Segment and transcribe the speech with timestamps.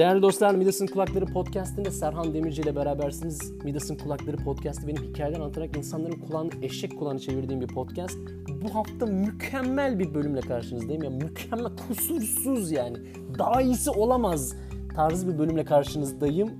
[0.00, 3.52] Değerli dostlar Midas'ın Kulakları Podcast'inde Serhan Demirci ile berabersiniz.
[3.64, 8.18] Midas'ın Kulakları Podcast'ı benim hikayeler anlatarak insanların kulağını eşek kulağını çevirdiğim bir podcast.
[8.62, 11.02] Bu hafta mükemmel bir bölümle karşınızdayım.
[11.02, 12.96] Ya mükemmel, kusursuz yani.
[13.38, 14.56] Daha iyisi olamaz
[14.94, 16.50] tarzı bir bölümle karşınızdayım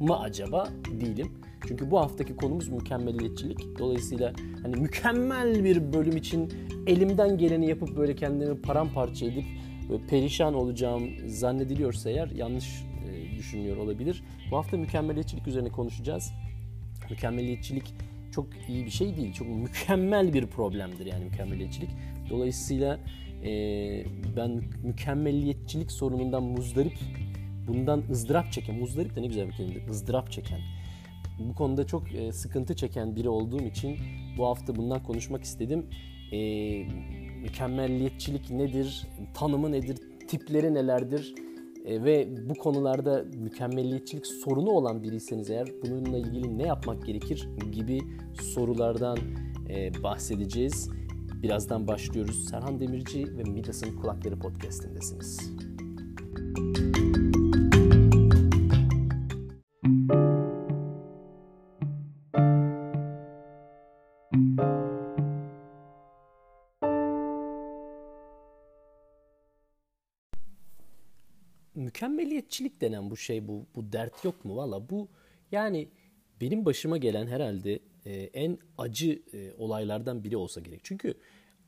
[0.00, 0.68] mı acaba?
[1.00, 1.32] Değilim.
[1.68, 3.78] Çünkü bu haftaki konumuz mükemmeliyetçilik.
[3.78, 6.52] Dolayısıyla hani mükemmel bir bölüm için
[6.86, 9.44] elimden geleni yapıp böyle kendimi paramparça edip
[10.08, 14.22] perişan olacağım zannediliyorsa eğer yanlış e, düşünüyor olabilir.
[14.50, 16.32] Bu hafta mükemmeliyetçilik üzerine konuşacağız.
[17.10, 17.94] Mükemmeliyetçilik
[18.32, 19.32] çok iyi bir şey değil.
[19.32, 21.90] Çok mükemmel bir problemdir yani mükemmeliyetçilik.
[22.30, 22.98] Dolayısıyla
[23.44, 23.50] e,
[24.36, 26.98] ben mükemmeliyetçilik sorunundan muzdarip,
[27.68, 30.60] bundan ızdırap çeken, muzdarip de ne güzel bir kelime, ızdırap çeken,
[31.38, 33.96] bu konuda çok e, sıkıntı çeken biri olduğum için
[34.38, 35.86] bu hafta bundan konuşmak istedim.
[36.32, 36.38] E,
[37.44, 39.96] mükemmelliyetçilik nedir, tanımı nedir,
[40.28, 41.34] tipleri nelerdir
[41.84, 48.00] e, ve bu konularda mükemmelliyetçilik sorunu olan biriyseniz eğer bununla ilgili ne yapmak gerekir gibi
[48.54, 49.18] sorulardan
[49.68, 50.90] e, bahsedeceğiz.
[51.42, 52.48] Birazdan başlıyoruz.
[52.48, 55.54] Serhan Demirci ve Midas'ın Kulakları Podcast'indesiniz.
[72.08, 75.08] Mükemmeliyetçilik denen bu şey bu bu dert yok mu valla bu
[75.52, 75.88] yani
[76.40, 80.80] benim başıma gelen herhalde e, en acı e, olaylardan biri olsa gerek.
[80.82, 81.14] Çünkü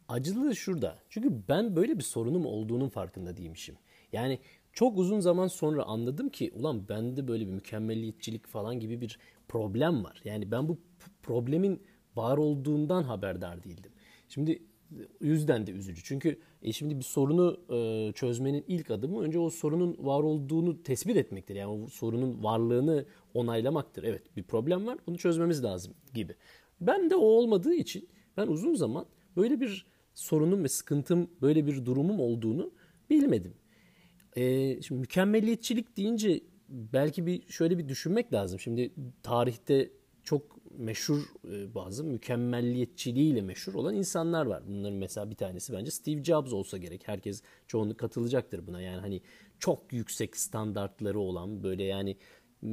[0.09, 0.99] acılığı şurada.
[1.09, 3.77] Çünkü ben böyle bir sorunum olduğunun farkında değilmişim.
[4.13, 4.39] Yani
[4.73, 10.05] çok uzun zaman sonra anladım ki ulan bende böyle bir mükemmeliyetçilik falan gibi bir problem
[10.05, 10.21] var.
[10.25, 10.79] Yani ben bu
[11.23, 11.83] problemin
[12.17, 13.93] var olduğundan haberdar değildim.
[14.29, 14.63] Şimdi
[15.21, 16.03] yüzden de üzücü.
[16.05, 21.17] Çünkü e şimdi bir sorunu e, çözmenin ilk adımı önce o sorunun var olduğunu tespit
[21.17, 21.55] etmektir.
[21.55, 24.05] Yani o sorunun varlığını onaylamaktır.
[24.05, 26.35] Evet bir problem var bunu çözmemiz lazım gibi.
[26.81, 31.85] Ben de o olmadığı için ben uzun zaman böyle bir sorunum ve sıkıntım böyle bir
[31.85, 32.71] durumum olduğunu
[33.11, 33.55] bilmedim.
[34.37, 38.61] E, şimdi mükemmeliyetçilik deyince belki bir şöyle bir düşünmek lazım.
[38.61, 38.93] Şimdi
[39.23, 39.91] tarihte
[40.23, 41.19] çok meşhur
[41.53, 44.63] e, bazı mükemmelliyetçiliğiyle meşhur olan insanlar var.
[44.69, 47.09] Bunların mesela bir tanesi bence Steve Jobs olsa gerek.
[47.09, 48.81] Herkes çoğunluk katılacaktır buna.
[48.81, 49.21] Yani hani
[49.59, 52.17] çok yüksek standartları olan böyle yani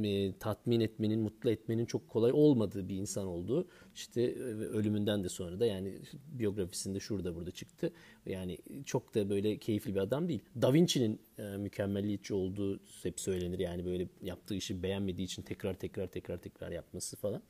[0.04, 3.68] e, tatmin etmenin, mutlu etmenin çok kolay olmadığı bir insan olduğu.
[3.94, 7.92] İşte e, ölümünden de sonra da yani biyografisinde şurada burada çıktı.
[8.26, 10.42] Yani çok da böyle keyifli bir adam değil.
[10.62, 11.20] Da Vinci'nin
[11.58, 13.58] mükemmelliyetçi olduğu hep söylenir.
[13.58, 17.42] Yani böyle yaptığı işi beğenmediği için tekrar tekrar tekrar tekrar yapması falan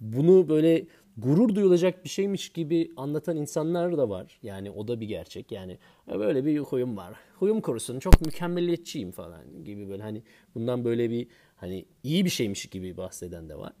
[0.00, 4.38] bunu böyle gurur duyulacak bir şeymiş gibi anlatan insanlar da var.
[4.42, 5.52] Yani o da bir gerçek.
[5.52, 5.78] Yani
[6.08, 7.14] böyle bir huyum var.
[7.34, 10.22] Huyum korusun çok mükemmeliyetçiyim falan gibi böyle hani
[10.54, 13.72] bundan böyle bir hani iyi bir şeymiş gibi bahseden de var.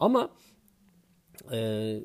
[0.00, 0.30] Ama
[1.52, 2.00] e,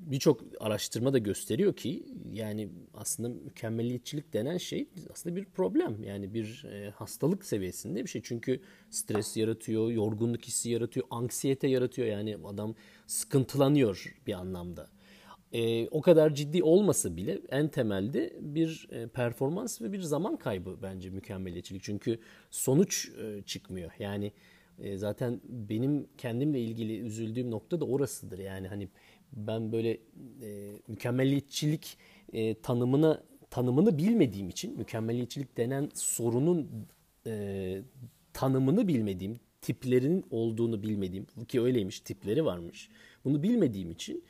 [0.00, 6.02] birçok araştırma da gösteriyor ki yani aslında mükemmeliyetçilik denen şey aslında bir problem.
[6.02, 8.22] Yani bir e, hastalık seviyesinde bir şey.
[8.24, 8.60] Çünkü
[8.90, 12.08] stres yaratıyor, yorgunluk hissi yaratıyor, anksiyete yaratıyor.
[12.08, 12.74] Yani adam
[13.06, 14.90] sıkıntılanıyor bir anlamda.
[15.52, 20.78] E, o kadar ciddi olmasa bile en temelde bir e, performans ve bir zaman kaybı
[20.82, 21.82] bence mükemmeliyetçilik.
[21.82, 22.18] Çünkü
[22.50, 23.90] sonuç e, çıkmıyor.
[23.98, 24.32] Yani
[24.78, 28.38] e, zaten benim kendimle ilgili üzüldüğüm nokta da orasıdır.
[28.38, 28.88] Yani hani
[29.32, 29.90] ben böyle
[30.42, 31.98] e, mükemmeliyetçilik
[32.32, 36.86] e, tanımını tanımını bilmediğim için mükemmeliyetçilik denen sorunun
[37.26, 37.82] e,
[38.32, 42.88] tanımını bilmediğim, tiplerinin olduğunu bilmediğim ki öyleymiş tipleri varmış.
[43.24, 44.24] Bunu bilmediğim için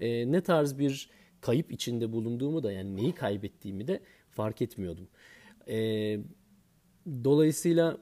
[0.00, 4.00] e, ne tarz bir kayıp içinde bulunduğumu da yani neyi kaybettiğimi de
[4.30, 5.08] fark etmiyordum.
[5.68, 6.18] E,
[7.24, 7.98] dolayısıyla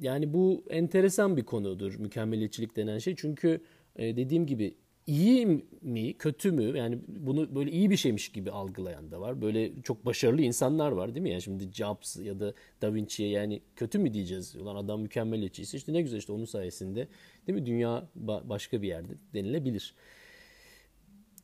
[0.00, 3.14] yani bu enteresan bir konudur mükemmeliyetçilik denen şey.
[3.16, 3.60] Çünkü
[3.96, 4.74] e, dediğim gibi
[5.06, 6.78] iyi mi, kötü mü?
[6.78, 9.42] Yani bunu böyle iyi bir şeymiş gibi algılayan da var.
[9.42, 11.30] Böyle çok başarılı insanlar var değil mi?
[11.30, 14.56] Yani şimdi Jobs ya da Da Vinci'ye yani kötü mü diyeceğiz?
[14.56, 17.08] Ulan adam mükemmeliyetçiyse işte ne güzel işte onun sayesinde
[17.46, 17.66] değil mi?
[17.66, 18.08] Dünya
[18.44, 19.94] başka bir yerde denilebilir.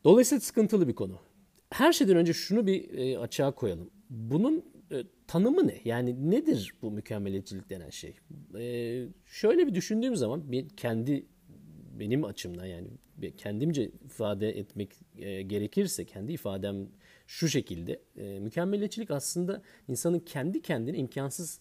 [0.05, 1.19] Dolayısıyla sıkıntılı bir konu.
[1.70, 3.91] Her şeyden önce şunu bir e, açığa koyalım.
[4.11, 5.81] Bunun e, tanımı ne?
[5.85, 8.15] Yani nedir bu mükemmeliyetçilik denen şey?
[8.58, 11.26] E, şöyle bir düşündüğüm zaman bir kendi
[11.99, 12.88] benim açımdan yani
[13.30, 16.88] kendimce ifade etmek e, gerekirse kendi ifadem
[17.26, 21.60] şu şekilde e, mükemmeliyetçilik aslında insanın kendi kendine imkansız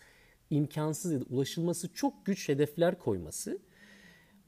[0.49, 3.59] imkansız ya ulaşılması çok güç hedefler koyması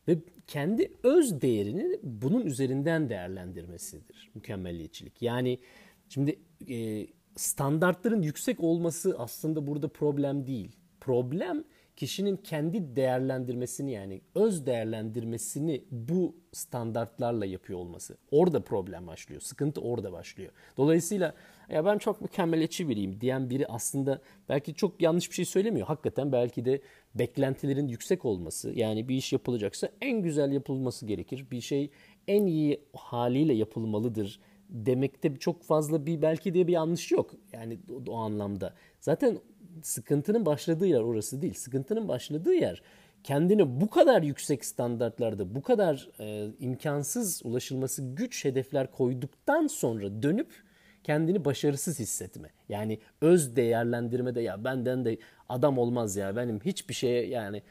[0.08, 0.18] ve
[0.48, 5.22] kendi öz değerini bunun üzerinden değerlendirmesidir mükemmeliyetçilik.
[5.22, 5.60] Yani
[6.10, 6.40] şimdi
[6.70, 10.72] e, standartların yüksek olması aslında burada problem değil.
[11.02, 11.64] Problem
[11.96, 18.18] kişinin kendi değerlendirmesini yani öz değerlendirmesini bu standartlarla yapıyor olması.
[18.32, 19.42] Orada problem başlıyor.
[19.42, 20.52] Sıkıntı orada başlıyor.
[20.78, 21.34] Dolayısıyla
[21.70, 25.88] ya ben çok mükemmeliyetçi biriyim diyen biri aslında belki çok yanlış bir şey söylemiyor.
[25.88, 26.82] Hakikaten belki de
[27.16, 31.46] beklentilerin yüksek olması yani bir iş yapılacaksa en güzel yapılması gerekir.
[31.52, 31.92] Bir şey
[32.28, 34.40] en iyi haliyle yapılmalıdır
[34.70, 37.32] demekte çok fazla bir belki de bir yanlış yok.
[37.54, 38.74] Yani o, o anlamda.
[39.00, 39.38] Zaten
[39.82, 41.54] sıkıntının başladığı yer orası değil.
[41.54, 42.82] Sıkıntının başladığı yer
[43.24, 50.52] kendini bu kadar yüksek standartlarda, bu kadar e, imkansız ulaşılması güç hedefler koyduktan sonra dönüp
[51.04, 52.50] kendini başarısız hissetme.
[52.70, 55.18] Yani öz değerlendirmede ya benden de
[55.50, 57.62] adam olmaz ya benim hiçbir şeye yani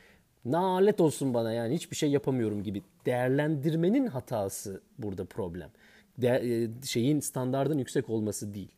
[0.45, 5.71] nalet olsun bana yani hiçbir şey yapamıyorum gibi değerlendirmenin hatası burada problem.
[6.19, 8.73] De, e, şeyin standardın yüksek olması değil.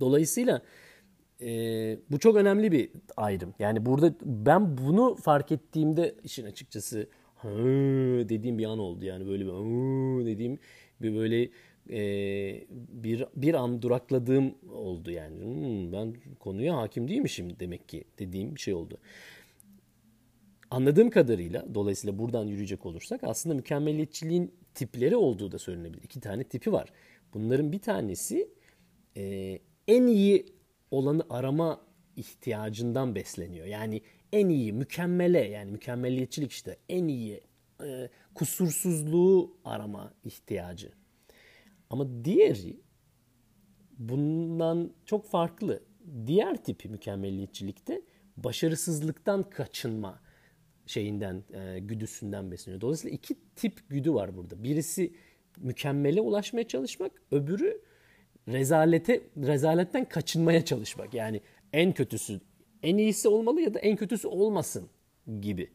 [0.00, 0.62] Dolayısıyla
[1.42, 3.54] e, bu çok önemli bir ayrım.
[3.58, 7.08] Yani burada ben bunu fark ettiğimde işin açıkçası
[8.28, 9.04] dediğim bir an oldu.
[9.04, 10.58] Yani böyle bir dediğim
[11.02, 11.50] bir böyle
[11.90, 12.00] e,
[12.70, 15.36] bir bir an durakladığım oldu yani.
[15.44, 18.98] Hmm, ben konuya hakim değilmişim demek ki dediğim bir şey oldu.
[20.70, 26.02] Anladığım kadarıyla dolayısıyla buradan yürüyecek olursak aslında mükemmeliyetçiliğin tipleri olduğu da söylenebilir.
[26.02, 26.92] İki tane tipi var.
[27.34, 28.48] Bunların bir tanesi
[29.16, 29.58] e,
[29.88, 30.46] en iyi
[30.90, 31.80] olanı arama
[32.16, 33.66] ihtiyacından besleniyor.
[33.66, 34.02] Yani
[34.32, 37.40] en iyi, mükemmele yani mükemmeliyetçilik işte en iyi,
[37.84, 40.92] e, kusursuzluğu arama ihtiyacı.
[41.90, 42.80] Ama diğeri
[43.98, 45.82] bundan çok farklı.
[46.26, 48.02] Diğer tipi mükemmeliyetçilikte
[48.36, 50.20] başarısızlıktan kaçınma
[50.86, 52.80] şeyinden, e, güdüsünden besleniyor.
[52.80, 54.64] Dolayısıyla iki tip güdü var burada.
[54.64, 55.14] Birisi
[55.56, 57.82] mükemmele ulaşmaya çalışmak, öbürü
[58.52, 61.14] rezalete rezaletten kaçınmaya çalışmak.
[61.14, 61.40] Yani
[61.72, 62.40] en kötüsü
[62.82, 64.88] en iyisi olmalı ya da en kötüsü olmasın
[65.40, 65.70] gibi.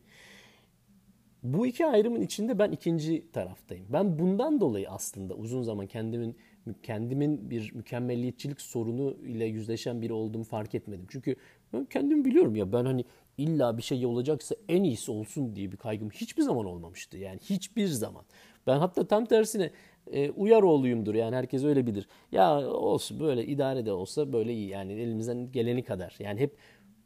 [1.44, 3.86] Bu iki ayrımın içinde ben ikinci taraftayım.
[3.90, 6.36] Ben bundan dolayı aslında uzun zaman kendimin
[6.84, 11.06] kendimin bir mükemmelliyetçilik sorunu ile yüzleşen biri olduğumu fark etmedim.
[11.10, 11.36] Çünkü
[11.74, 13.06] ben kendimi biliyorum ya ben hani
[13.38, 17.18] illa bir şey olacaksa en iyisi olsun diye bir kaygım hiçbir zaman olmamıştı.
[17.18, 18.24] Yani hiçbir zaman.
[18.68, 19.72] Ben hatta tam tersine
[20.12, 22.08] e, uyar oğluyumdur yani herkes öyle bilir.
[22.32, 26.16] Ya olsun böyle idare de olsa böyle iyi yani elimizden geleni kadar.
[26.20, 26.58] Yani hep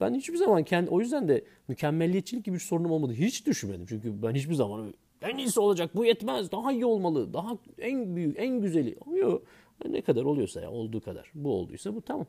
[0.01, 3.13] ben hiçbir zaman kendi o yüzden de mükemmelliyetçilik gibi bir sorunum olmadı.
[3.13, 3.85] Hiç düşünmedim.
[3.89, 8.39] Çünkü ben hiçbir zaman en iyisi olacak bu yetmez daha iyi olmalı daha en büyük
[8.39, 8.97] en güzeli.
[9.15, 9.43] Yok
[9.85, 12.25] ne kadar oluyorsa ya olduğu kadar bu olduysa bu tamam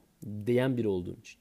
[0.46, 1.40] diyen biri olduğum için.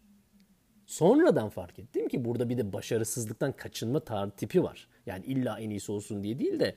[0.86, 4.88] Sonradan fark ettim ki burada bir de başarısızlıktan kaçınma tar tipi var.
[5.06, 6.76] Yani illa en iyisi olsun diye değil de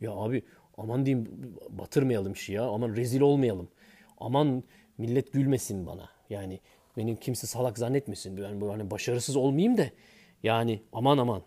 [0.00, 0.42] ya abi
[0.80, 1.28] aman diyeyim
[1.70, 3.68] batırmayalım işi ya aman rezil olmayalım.
[4.18, 4.62] Aman
[4.98, 6.08] millet gülmesin bana.
[6.30, 6.60] Yani
[6.96, 8.36] beni kimse salak zannetmesin.
[8.36, 9.86] Ben böyle hani başarısız olmayayım da
[10.42, 11.42] yani aman aman.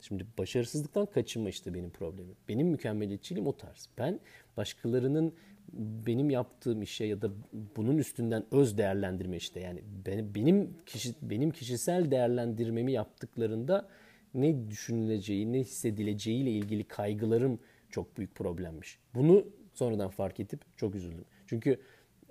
[0.00, 2.36] Şimdi başarısızlıktan kaçınma işte benim problemim.
[2.48, 3.88] Benim mükemmeliyetçiliğim o tarz.
[3.98, 4.20] Ben
[4.56, 5.34] başkalarının
[6.06, 7.30] benim yaptığım işe ya da
[7.76, 13.88] bunun üstünden öz değerlendirme işte yani benim benim kişi benim kişisel değerlendirmemi yaptıklarında
[14.34, 17.58] ne düşünüleceği, ne hissedileceği ile ilgili kaygılarım
[17.94, 18.98] çok büyük problemmiş.
[19.14, 19.44] Bunu
[19.74, 21.24] sonradan fark edip çok üzüldüm.
[21.46, 21.80] Çünkü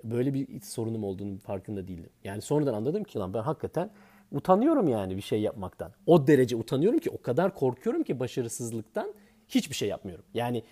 [0.04, 2.10] böyle bir sorunum olduğunu farkında değildim.
[2.24, 3.90] Yani sonradan anladım ki lan ben hakikaten
[4.32, 5.92] utanıyorum yani bir şey yapmaktan.
[6.06, 9.14] O derece utanıyorum ki o kadar korkuyorum ki başarısızlıktan
[9.48, 10.24] hiçbir şey yapmıyorum.
[10.34, 10.62] Yani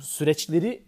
[0.00, 0.82] süreçleri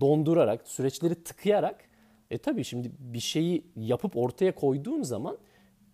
[0.00, 1.84] dondurarak, süreçleri tıkayarak
[2.30, 5.38] e tabii şimdi bir şeyi yapıp ortaya koyduğun zaman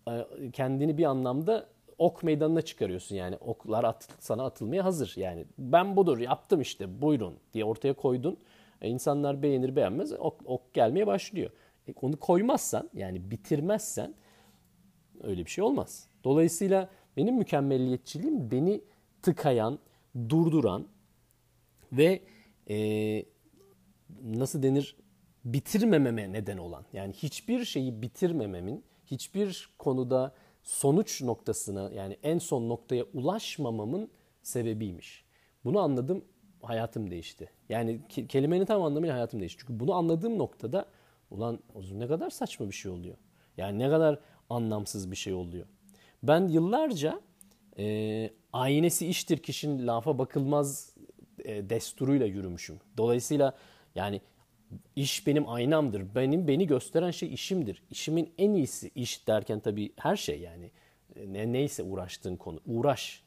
[0.09, 5.95] e, kendini bir anlamda ok meydanına çıkarıyorsun yani oklar at, sana atılmaya hazır yani ben
[5.95, 8.37] budur yaptım işte buyurun diye ortaya koydun
[8.81, 11.49] e, insanlar beğenir beğenmez ok, ok gelmeye başlıyor.
[11.87, 14.13] E, onu koymazsan yani bitirmezsen
[15.23, 16.07] öyle bir şey olmaz.
[16.23, 18.81] Dolayısıyla benim mükemmelliyetçiliğim beni
[19.21, 19.79] tıkayan,
[20.29, 20.87] durduran
[21.91, 22.21] ve
[22.69, 23.25] e,
[24.23, 24.95] nasıl denir
[25.45, 30.33] bitirmememe neden olan yani hiçbir şeyi bitirmememin hiçbir konuda
[30.65, 34.11] sonuç noktasına yani en son noktaya ulaşmamamın
[34.43, 35.25] sebebiymiş.
[35.65, 36.25] Bunu anladım
[36.61, 37.49] hayatım değişti.
[37.69, 39.61] Yani kelimenin tam anlamıyla hayatım değişti.
[39.61, 40.85] Çünkü bunu anladığım noktada
[41.31, 41.59] ulan
[41.91, 43.15] ne kadar saçma bir şey oluyor.
[43.57, 44.19] Yani ne kadar
[44.49, 45.65] anlamsız bir şey oluyor.
[46.23, 47.21] Ben yıllarca
[47.77, 50.93] e, aynesi iştir kişinin lafa bakılmaz
[51.45, 52.79] e, desturuyla yürümüşüm.
[52.97, 53.53] Dolayısıyla
[53.95, 54.21] yani
[54.95, 56.15] iş benim aynamdır.
[56.15, 57.83] Benim beni gösteren şey işimdir.
[57.91, 60.71] İşimin en iyisi iş derken tabii her şey yani
[61.27, 62.59] ne neyse uğraştığın konu.
[62.67, 63.23] Uğraş.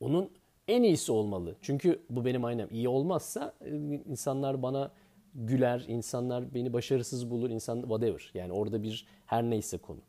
[0.00, 0.30] Onun
[0.68, 1.56] en iyisi olmalı.
[1.62, 2.68] Çünkü bu benim aynam.
[2.70, 3.70] İyi olmazsa e,
[4.08, 4.92] insanlar bana
[5.34, 8.30] güler, insanlar beni başarısız bulur, insan whatever.
[8.34, 10.00] Yani orada bir her neyse konu.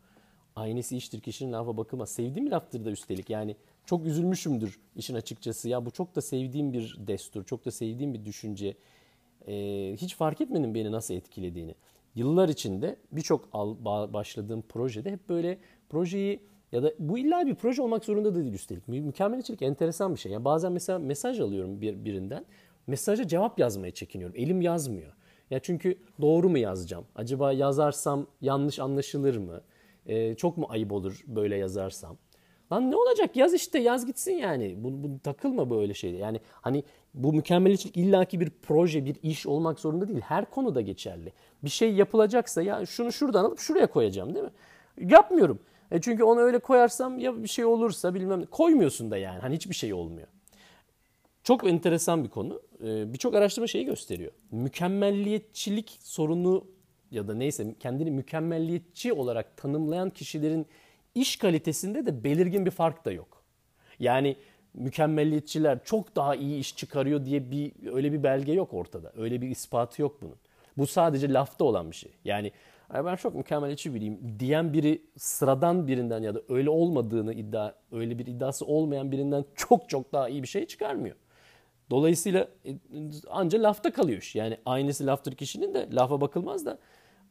[0.55, 2.09] Aynesi iştir kişinin lafa bakılmaz.
[2.09, 5.69] Sevdiğim laftır da üstelik yani çok üzülmüşümdür işin açıkçası.
[5.69, 8.77] Ya bu çok da sevdiğim bir destur, çok da sevdiğim bir düşünce.
[9.47, 11.75] Ee, hiç fark etmedim beni nasıl etkilediğini.
[12.15, 13.53] Yıllar içinde birçok
[14.13, 15.57] başladığım projede hep böyle
[15.89, 16.39] projeyi
[16.71, 18.87] ya da bu illa bir proje olmak zorunda da değil üstelik.
[18.87, 20.31] Mükemmeliyetçilik enteresan bir şey.
[20.31, 22.45] Yani bazen mesela mesaj alıyorum bir, birinden.
[22.87, 24.35] Mesaja cevap yazmaya çekiniyorum.
[24.35, 25.13] Elim yazmıyor.
[25.49, 27.05] Ya çünkü doğru mu yazacağım?
[27.15, 29.61] Acaba yazarsam yanlış anlaşılır mı?
[30.05, 32.17] Ee, çok mu ayıp olur böyle yazarsam?
[32.71, 33.35] Lan ne olacak?
[33.35, 34.83] Yaz işte yaz gitsin yani.
[34.83, 36.17] Bu, bu takılma böyle şeyde.
[36.17, 36.83] Yani hani
[37.13, 40.21] bu mükemmeliyetçilik illaki bir proje, bir iş olmak zorunda değil.
[40.21, 41.33] Her konuda geçerli.
[41.63, 44.51] Bir şey yapılacaksa ya şunu şuradan alıp şuraya koyacağım değil mi?
[45.11, 45.59] Yapmıyorum.
[45.91, 49.39] E çünkü onu öyle koyarsam ya bir şey olursa bilmem koymuyorsun da yani.
[49.39, 50.27] Hani hiçbir şey olmuyor.
[51.43, 52.61] Çok enteresan bir konu.
[52.83, 54.31] Ee, Birçok araştırma şeyi gösteriyor.
[54.51, 56.65] Mükemmelliyetçilik sorunu
[57.11, 60.65] ya da neyse kendini mükemmelliyetçi olarak tanımlayan kişilerin
[61.15, 63.43] iş kalitesinde de belirgin bir fark da yok.
[63.99, 64.35] Yani
[64.77, 69.13] mükemmelliyetçiler çok daha iyi iş çıkarıyor diye bir öyle bir belge yok ortada.
[69.17, 70.35] Öyle bir ispatı yok bunun.
[70.77, 72.11] Bu sadece lafta olan bir şey.
[72.25, 72.51] Yani
[72.93, 78.25] ben çok mükemmeliyetçi biriyim diyen biri sıradan birinden ya da öyle olmadığını iddia, öyle bir
[78.25, 81.15] iddiası olmayan birinden çok çok daha iyi bir şey çıkarmıyor.
[81.89, 82.71] Dolayısıyla e,
[83.29, 84.35] anca lafta kalıyor iş.
[84.35, 86.79] Yani aynısı laftır kişinin de lafa bakılmaz da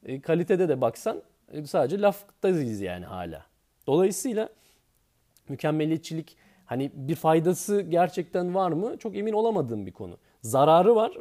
[0.05, 1.23] e, kalitede de baksan
[1.53, 3.47] e, sadece laftayız yani hala.
[3.87, 4.49] Dolayısıyla
[5.49, 8.99] mükemmeliyetçilik hani bir faydası gerçekten var mı?
[8.99, 10.17] Çok emin olamadığım bir konu.
[10.43, 11.19] Zararı var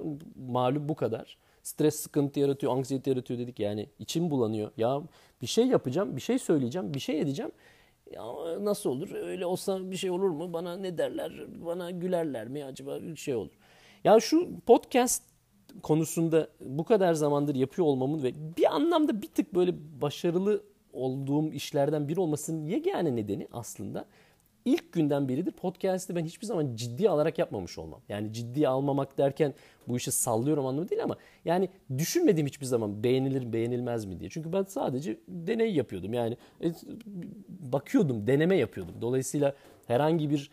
[0.50, 1.38] malum bu kadar.
[1.64, 4.72] Stres sıkıntı yaratıyor, anksiyete yaratıyor dedik yani içim bulanıyor.
[4.78, 5.02] Ya
[5.42, 7.52] bir şey yapacağım, bir şey söyleyeceğim, bir şey edeceğim.
[8.12, 8.24] Ya
[8.66, 9.12] nasıl olur?
[9.14, 10.54] Öyle olsa bir şey olur mu?
[10.54, 11.32] Bana ne derler?
[11.66, 12.66] Bana gülerler mi?
[12.66, 13.52] Acaba bir şey olur.
[14.04, 15.24] Ya şu podcast
[15.84, 22.08] konusunda bu kadar zamandır yapıyor olmamın ve bir anlamda bir tık böyle başarılı olduğum işlerden
[22.08, 24.06] biri olmasının yegane nedeni aslında
[24.66, 28.02] ilk günden beridir podcast'ı ben hiçbir zaman ciddi alarak yapmamış olmam.
[28.10, 29.54] Yani ciddi almamak derken
[29.88, 34.30] bu işi sallıyorum anlamı değil ama yani düşünmedim hiçbir zaman beğenilir beğenilmez mi diye.
[34.30, 36.14] Çünkü ben sadece deney yapıyordum.
[36.14, 36.72] Yani e,
[37.50, 38.96] bakıyordum, deneme yapıyordum.
[39.02, 39.54] Dolayısıyla
[39.88, 40.52] herhangi bir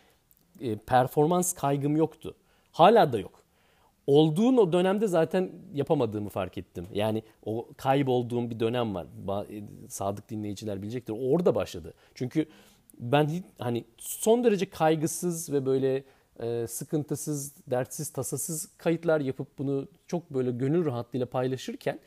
[0.61, 2.35] e, performans kaygım yoktu.
[2.73, 3.43] Hala da yok.
[4.07, 6.87] Olduğun o dönemde zaten yapamadığımı fark ettim.
[6.95, 9.07] Yani o kaybolduğum bir dönem var.
[9.51, 11.15] E, sadık dinleyiciler bilecektir.
[11.21, 11.95] Orada başladı.
[12.15, 12.47] Çünkü
[13.03, 13.29] ben
[13.59, 16.05] hani son derece kaygısız ve böyle
[16.41, 21.99] e, sıkıntısız, dertsiz, tasasız kayıtlar yapıp bunu çok böyle gönül rahatlığıyla paylaşırken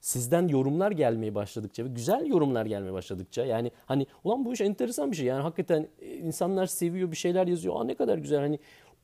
[0.00, 5.10] sizden yorumlar gelmeye başladıkça ve güzel yorumlar gelmeye başladıkça yani hani ulan bu iş enteresan
[5.10, 5.26] bir şey.
[5.26, 7.80] Yani hakikaten e, insanlar seviyor bir şeyler yazıyor.
[7.80, 8.40] Aa ne kadar güzel.
[8.40, 8.58] Hani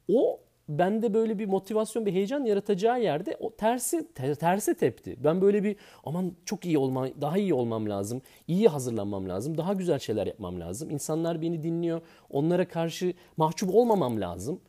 [0.08, 5.16] o bende böyle bir motivasyon, bir heyecan yaratacağı yerde o tersi ter, terse tepti.
[5.24, 8.22] Ben böyle bir aman çok iyi olmam, daha iyi olmam lazım.
[8.48, 9.58] iyi hazırlanmam lazım.
[9.58, 10.90] Daha güzel şeyler yapmam lazım.
[10.90, 12.00] İnsanlar beni dinliyor.
[12.30, 14.60] Onlara karşı mahcup olmamam lazım.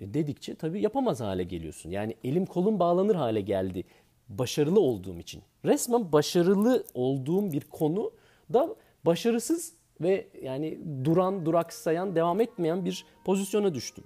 [0.00, 1.90] E dedikçe tabii yapamaz hale geliyorsun.
[1.90, 3.84] Yani elim kolum bağlanır hale geldi.
[4.28, 5.42] Başarılı olduğum için.
[5.64, 8.10] Resmen başarılı olduğum bir konu
[8.52, 14.04] da başarısız ve yani duran, duraksayan, devam etmeyen bir pozisyona düştüm.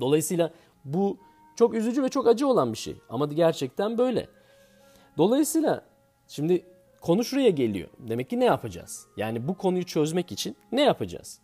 [0.00, 0.50] Dolayısıyla
[0.84, 1.18] bu
[1.56, 2.96] çok üzücü ve çok acı olan bir şey.
[3.08, 4.28] Ama gerçekten böyle.
[5.18, 5.84] Dolayısıyla
[6.28, 6.64] şimdi
[7.00, 7.88] konu şuraya geliyor.
[7.98, 9.06] Demek ki ne yapacağız?
[9.16, 11.40] Yani bu konuyu çözmek için ne yapacağız?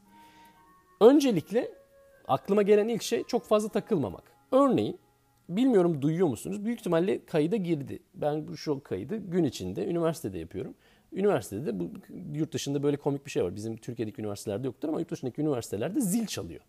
[1.01, 1.73] Öncelikle
[2.29, 4.23] aklıma gelen ilk şey çok fazla takılmamak.
[4.53, 4.99] Örneğin
[5.49, 6.65] bilmiyorum duyuyor musunuz?
[6.65, 7.99] Büyük ihtimalle kayıda girdi.
[8.15, 10.75] Ben şu kaydı gün içinde üniversitede yapıyorum.
[11.13, 11.91] Üniversitede de bu
[12.35, 13.57] yurt dışında böyle komik bir şey var.
[13.57, 16.61] Bizim Türkiye'deki üniversitelerde yoktur ama yurt dışındaki üniversitelerde zil çalıyor.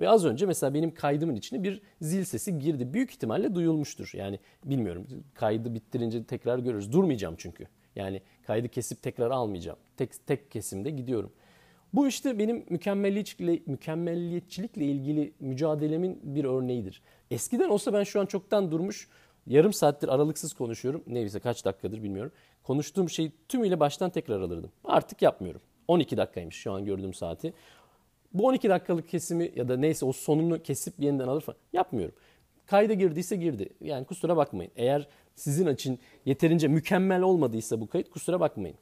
[0.00, 2.94] Ve az önce mesela benim kaydımın içine bir zil sesi girdi.
[2.94, 4.10] Büyük ihtimalle duyulmuştur.
[4.14, 6.92] Yani bilmiyorum kaydı bittirince tekrar görürüz.
[6.92, 7.66] Durmayacağım çünkü.
[7.96, 9.78] Yani kaydı kesip tekrar almayacağım.
[9.96, 11.32] Tek, tek kesimde gidiyorum.
[11.92, 17.02] Bu işte benim mükemmelliyetçilikle, mükemmelliyetçilikle ilgili mücadelemin bir örneğidir.
[17.30, 19.08] Eskiden olsa ben şu an çoktan durmuş
[19.46, 21.04] yarım saattir aralıksız konuşuyorum.
[21.06, 22.32] Neyse kaç dakikadır bilmiyorum.
[22.62, 24.70] Konuştuğum şeyi tümüyle baştan tekrar alırdım.
[24.84, 25.60] Artık yapmıyorum.
[25.88, 27.54] 12 dakikaymış şu an gördüğüm saati.
[28.34, 32.14] Bu 12 dakikalık kesimi ya da neyse o sonunu kesip yeniden alır falan yapmıyorum.
[32.66, 33.68] Kayda girdiyse girdi.
[33.80, 34.72] Yani kusura bakmayın.
[34.76, 38.76] Eğer sizin için yeterince mükemmel olmadıysa bu kayıt kusura bakmayın.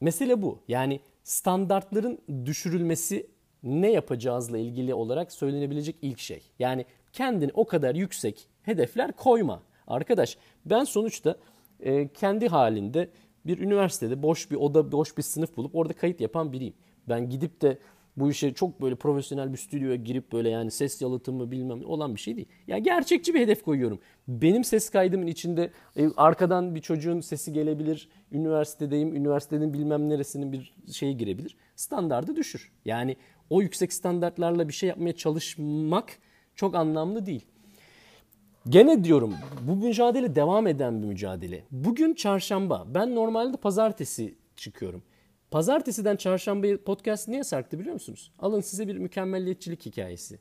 [0.00, 0.58] Mesele bu.
[0.68, 3.26] Yani standartların düşürülmesi
[3.62, 6.42] ne yapacağızla ilgili olarak söylenebilecek ilk şey.
[6.58, 9.62] Yani kendini o kadar yüksek hedefler koyma.
[9.86, 10.36] Arkadaş
[10.66, 11.36] ben sonuçta
[11.80, 13.10] e, kendi halinde
[13.46, 16.74] bir üniversitede boş bir oda, boş bir sınıf bulup orada kayıt yapan biriyim.
[17.08, 17.78] Ben gidip de
[18.16, 22.20] Bu işe çok böyle profesyonel bir stüdyoya girip böyle yani ses yalıtımı bilmem olan bir
[22.20, 22.48] şey değil.
[22.66, 23.98] Ya gerçekçi bir hedef koyuyorum.
[24.28, 28.08] Benim ses kaydımın içinde e, arkadan bir çocuğun sesi gelebilir.
[28.32, 29.16] Üniversitedeyim.
[29.16, 31.56] Üniversitenin bilmem neresinin bir şeyi girebilir.
[31.76, 32.72] Standardı düşür.
[32.84, 33.16] Yani
[33.50, 36.18] o yüksek standartlarla bir şey yapmaya çalışmak
[36.56, 37.46] çok anlamlı değil.
[38.68, 39.34] Gene diyorum
[39.68, 41.64] bu mücadele devam eden bir mücadele.
[41.70, 42.86] Bugün çarşamba.
[42.94, 45.02] Ben normalde pazartesi çıkıyorum.
[45.52, 48.32] Pazartesiden çarşambaya podcast niye sarktı biliyor musunuz?
[48.38, 50.38] Alın size bir mükemmelliyetçilik hikayesi.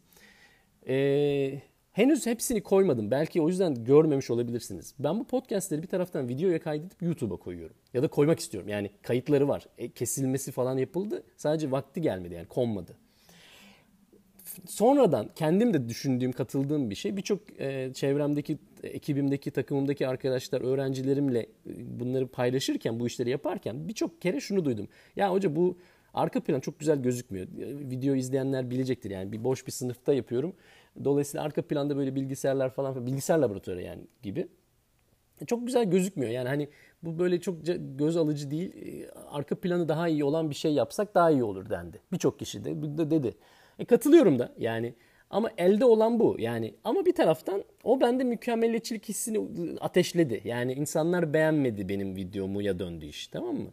[0.88, 3.12] Ee, henüz hepsini koymadım.
[3.12, 4.96] Belki o yüzden görmemiş olabilirsiniz.
[5.00, 7.76] Ben bu podcastleri bir taraftan videoya kaydedip YouTube'a koyuyorum.
[7.94, 8.70] Ya da koymak istiyorum.
[8.70, 9.66] Yani kayıtları var.
[9.78, 11.24] E, kesilmesi falan yapıldı.
[11.38, 12.98] Sadece vakti gelmedi yani konmadı
[14.68, 17.18] sonradan kendim de düşündüğüm, katıldığım bir şey.
[17.18, 24.40] Birçok e, çevremdeki, ekibimdeki, takımımdaki arkadaşlar, öğrencilerimle e, bunları paylaşırken, bu işleri yaparken birçok kere
[24.40, 24.88] şunu duydum.
[25.16, 25.78] Ya hoca bu
[26.14, 27.48] arka plan çok güzel gözükmüyor.
[27.48, 29.32] E, video izleyenler bilecektir yani.
[29.32, 30.54] Bir boş bir sınıfta yapıyorum.
[31.04, 34.48] Dolayısıyla arka planda böyle bilgisayarlar falan, bilgisayar laboratuvarı yani gibi.
[35.42, 36.32] E, çok güzel gözükmüyor.
[36.32, 36.70] Yani hani
[37.04, 37.56] bu böyle çok
[37.98, 38.74] göz alıcı değil.
[39.30, 42.02] Arka planı daha iyi olan bir şey yapsak daha iyi olur dendi.
[42.12, 43.36] Birçok kişi de dedi.
[43.82, 44.94] E, katılıyorum da yani.
[45.30, 46.36] Ama elde olan bu.
[46.40, 49.40] Yani ama bir taraftan o bende mükemmeliyetçilik hissini
[49.80, 50.42] ateşledi.
[50.44, 53.70] Yani insanlar beğenmedi benim videomu ya döndü iş tamam mı?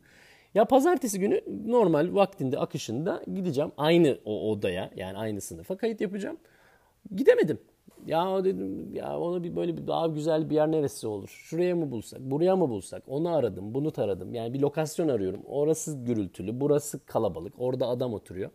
[0.55, 6.37] Ya pazartesi günü normal vaktinde akışında gideceğim aynı o odaya yani aynı sınıfa kayıt yapacağım.
[7.15, 7.59] Gidemedim.
[8.07, 11.29] Ya dedim ya ona bir böyle bir daha güzel bir yer neresi olur?
[11.29, 12.21] Şuraya mı bulsak?
[12.21, 13.03] Buraya mı bulsak?
[13.07, 14.35] Onu aradım, bunu taradım.
[14.35, 15.41] Yani bir lokasyon arıyorum.
[15.47, 17.55] Orası gürültülü, burası kalabalık.
[17.59, 18.50] Orada adam oturuyor.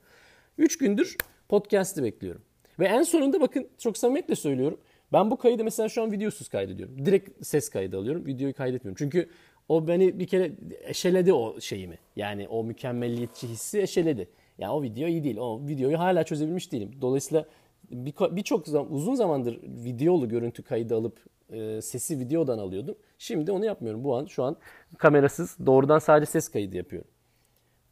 [0.57, 1.17] Üç gündür
[1.49, 2.41] podcast'i bekliyorum.
[2.79, 4.79] Ve en sonunda bakın çok samimiyetle söylüyorum.
[5.13, 7.05] Ben bu kaydı mesela şu an videosuz kaydediyorum.
[7.05, 8.25] Direkt ses kaydı alıyorum.
[8.25, 8.97] Videoyu kaydetmiyorum.
[8.97, 9.29] Çünkü
[9.69, 10.51] o beni bir kere
[10.83, 11.97] eşeledi o şeyimi.
[12.15, 14.29] Yani o mükemmelliyetçi hissi eşeledi.
[14.57, 15.37] Yani o video iyi değil.
[15.37, 16.91] O videoyu hala çözebilmiş değilim.
[17.01, 17.45] Dolayısıyla
[17.91, 21.19] birçok bir uzun zamandır videolu görüntü kaydı alıp
[21.49, 22.95] e, sesi videodan alıyordum.
[23.17, 24.03] Şimdi onu yapmıyorum.
[24.03, 24.57] Bu an şu an
[24.97, 27.11] kamerasız doğrudan sadece ses kaydı yapıyorum.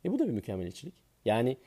[0.05, 0.93] E bu da bir mükemmeliyetçilik.
[1.25, 1.57] Yani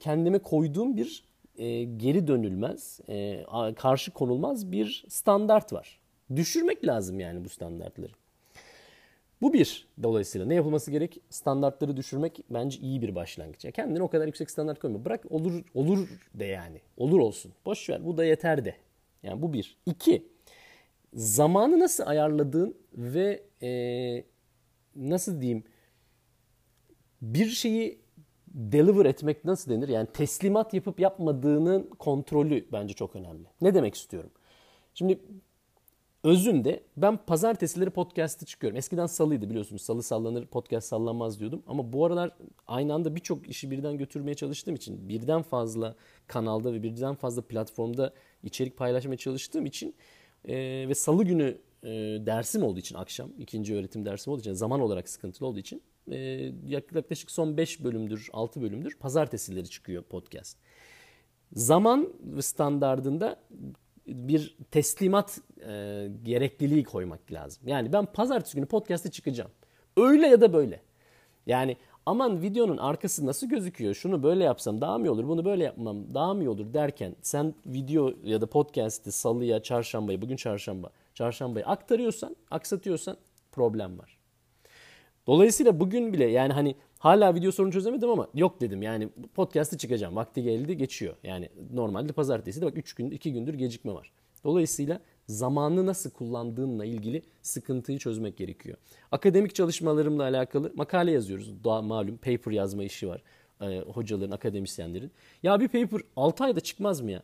[0.00, 1.24] kendime koyduğum bir
[1.56, 3.44] e, geri dönülmez, e,
[3.76, 6.00] karşı konulmaz bir standart var.
[6.36, 8.12] Düşürmek lazım yani bu standartları.
[9.42, 9.86] Bu bir.
[10.02, 11.20] Dolayısıyla ne yapılması gerek?
[11.30, 13.64] Standartları düşürmek bence iyi bir başlangıç.
[13.64, 15.04] Yani kendine o kadar yüksek standart koyma.
[15.04, 16.80] Bırak olur olur de yani.
[16.96, 17.52] Olur olsun.
[17.66, 18.76] Boş ver bu da yeter de.
[19.22, 19.76] Yani bu bir.
[19.86, 20.26] İki.
[21.14, 24.24] Zamanı nasıl ayarladığın ve e,
[24.96, 25.64] nasıl diyeyim
[27.22, 28.00] bir şeyi
[28.50, 29.88] deliver etmek nasıl denir?
[29.88, 33.46] Yani teslimat yapıp yapmadığının kontrolü bence çok önemli.
[33.60, 34.30] Ne demek istiyorum?
[34.94, 35.20] Şimdi
[36.24, 38.76] özünde ben pazartesileri podcast'ı çıkıyorum.
[38.76, 39.82] Eskiden salıydı biliyorsunuz.
[39.82, 41.62] Salı sallanır, podcast sallanmaz diyordum.
[41.66, 42.30] Ama bu aralar
[42.66, 48.12] aynı anda birçok işi birden götürmeye çalıştığım için, birden fazla kanalda ve birden fazla platformda
[48.42, 49.94] içerik paylaşmaya çalıştığım için
[50.44, 50.54] e,
[50.88, 51.88] ve salı günü e,
[52.26, 56.16] dersim olduğu için akşam, ikinci öğretim dersim olduğu için, zaman olarak sıkıntılı olduğu için e,
[56.66, 60.58] yaklaşık son 5 bölümdür, 6 bölümdür pazartesileri çıkıyor podcast.
[61.52, 63.40] Zaman standardında
[64.06, 67.62] bir teslimat e, gerekliliği koymak lazım.
[67.68, 69.50] Yani ben pazartesi günü podcast'e çıkacağım.
[69.96, 70.80] Öyle ya da böyle.
[71.46, 73.94] Yani aman videonun arkası nasıl gözüküyor?
[73.94, 75.28] Şunu böyle yapsam daha mı iyi olur?
[75.28, 80.22] Bunu böyle yapmam daha mı iyi olur derken sen video ya da podcast'i salıya, çarşambaya,
[80.22, 83.16] bugün çarşamba, çarşambaya aktarıyorsan, aksatıyorsan
[83.52, 84.19] problem var.
[85.30, 90.16] Dolayısıyla bugün bile yani hani hala video sorunu çözemedim ama yok dedim yani podcast'ı çıkacağım.
[90.16, 91.14] Vakti geldi geçiyor.
[91.24, 94.12] Yani normalde pazartesi de bak 3 gün 2 gündür gecikme var.
[94.44, 98.76] Dolayısıyla zamanı nasıl kullandığınla ilgili sıkıntıyı çözmek gerekiyor.
[99.12, 101.64] Akademik çalışmalarımla alakalı makale yazıyoruz.
[101.64, 103.22] Daha malum paper yazma işi var.
[103.60, 105.10] E, hocaların, akademisyenlerin.
[105.42, 107.22] Ya bir paper 6 ayda çıkmaz mı ya?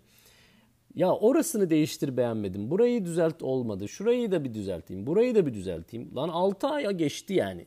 [0.94, 2.70] Ya orasını değiştir beğenmedim.
[2.70, 3.88] Burayı düzelt olmadı.
[3.88, 5.06] Şurayı da bir düzelteyim.
[5.06, 6.16] Burayı da bir düzelteyim.
[6.16, 7.66] Lan 6 aya geçti yani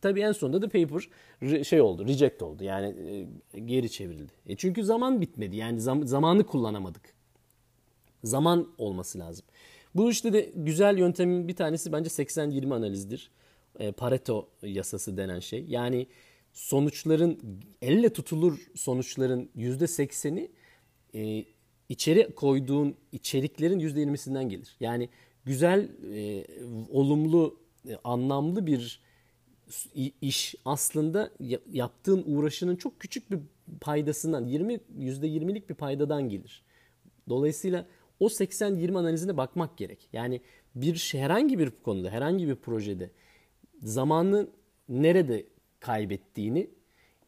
[0.00, 1.08] tabii en sonunda da paper
[1.64, 2.64] şey oldu, reject oldu.
[2.64, 2.94] Yani
[3.54, 4.32] e, geri çevrildi.
[4.46, 5.56] E çünkü zaman bitmedi.
[5.56, 7.14] Yani zam, zamanı kullanamadık.
[8.24, 9.46] Zaman olması lazım.
[9.94, 13.30] Bu işte de güzel yöntemin bir tanesi bence 80-20 analizdir.
[13.78, 15.64] E, Pareto yasası denen şey.
[15.68, 16.06] Yani
[16.52, 17.40] sonuçların
[17.82, 20.50] elle tutulur sonuçların %80'i
[21.14, 21.44] e,
[21.88, 24.76] içeri koyduğun içeriklerin %20'sinden gelir.
[24.80, 25.08] Yani
[25.44, 26.44] güzel, e,
[26.90, 29.00] olumlu, e, anlamlı bir
[30.20, 31.30] iş aslında
[31.72, 33.38] yaptığın uğraşının çok küçük bir
[33.80, 36.62] paydasından 20 %20'lik bir paydadan gelir.
[37.28, 37.86] Dolayısıyla
[38.20, 40.08] o 80-20 analizine bakmak gerek.
[40.12, 40.40] Yani
[40.74, 43.10] bir herhangi bir konuda, herhangi bir projede
[43.82, 44.48] zamanı
[44.88, 45.46] nerede
[45.80, 46.70] kaybettiğini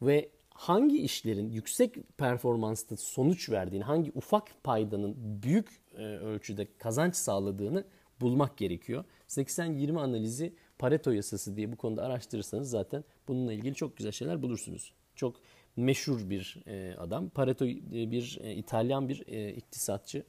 [0.03, 7.85] ve hangi işlerin yüksek performansta sonuç verdiğini, hangi ufak paydanın büyük e, ölçüde kazanç sağladığını
[8.21, 9.05] bulmak gerekiyor.
[9.29, 10.53] 80-20 analizi
[10.83, 14.93] Pareto yasası diye bu konuda araştırırsanız zaten bununla ilgili çok güzel şeyler bulursunuz.
[15.15, 15.37] Çok
[15.77, 17.29] meşhur bir e, adam.
[17.29, 20.25] Pareto e, bir e, İtalyan bir e, iktisatçı.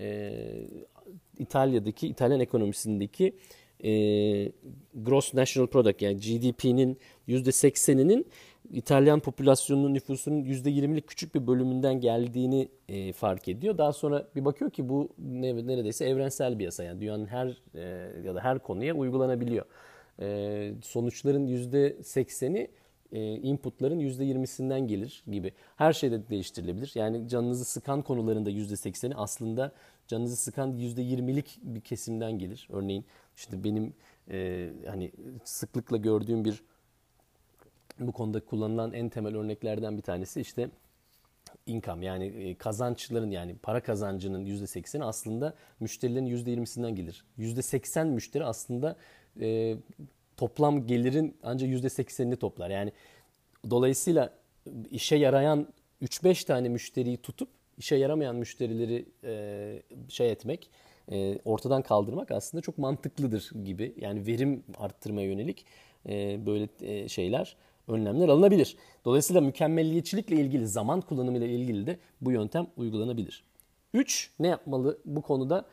[0.00, 0.32] E,
[1.38, 3.36] İtalya'daki, İtalyan ekonomisindeki
[3.84, 3.90] e,
[4.94, 8.26] Gross National Product yani GDP'nin %80'inin
[8.72, 13.78] İtalyan popülasyonunun nüfusunun %20'lik küçük bir bölümünden geldiğini e, fark ediyor.
[13.78, 16.84] Daha sonra bir bakıyor ki bu ne, neredeyse evrensel bir yasa.
[16.84, 17.80] Yani dünyanın her e,
[18.24, 19.64] ya da her konuya uygulanabiliyor.
[20.20, 22.70] E, sonuçların %80'i
[23.12, 25.52] e, inputların %20'sinden gelir gibi.
[25.76, 26.92] Her şeyde değiştirilebilir.
[26.94, 29.72] Yani canınızı sıkan konularında %80'i aslında
[30.08, 32.68] canınızı sıkan %20'lik bir kesimden gelir.
[32.72, 33.04] Örneğin
[33.36, 33.94] işte benim
[34.30, 35.12] e, hani
[35.44, 36.62] sıklıkla gördüğüm bir
[38.00, 40.70] bu konuda kullanılan en temel örneklerden bir tanesi işte
[41.66, 47.24] income yani e, kazançların yani para kazancının %80'i aslında müşterilerin %20'sinden gelir.
[47.38, 48.96] %80 müşteri aslında
[49.40, 49.76] e,
[50.36, 52.70] toplam gelirin ancak %80'ini toplar.
[52.70, 52.92] Yani
[53.70, 54.30] dolayısıyla
[54.90, 55.68] işe yarayan
[56.02, 60.70] 3-5 tane müşteriyi tutup işe yaramayan müşterileri e, şey etmek,
[61.12, 63.94] e, ortadan kaldırmak aslında çok mantıklıdır gibi.
[64.00, 65.66] Yani verim arttırmaya yönelik
[66.08, 67.56] e, böyle e, şeyler
[67.88, 68.76] önlemler alınabilir.
[69.04, 73.44] Dolayısıyla mükemmelliyetçilikle ilgili, zaman kullanımıyla ilgili de bu yöntem uygulanabilir.
[73.94, 74.30] 3.
[74.40, 75.64] Ne yapmalı bu konuda?